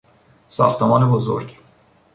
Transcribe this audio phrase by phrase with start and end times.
[0.47, 1.57] ساختمان بزرگ